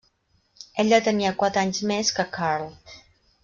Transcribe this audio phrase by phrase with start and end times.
[0.83, 2.67] Ella tenia quatre anys més que Karl.